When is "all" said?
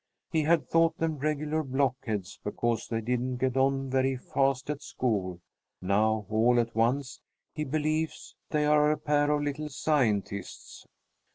6.27-6.59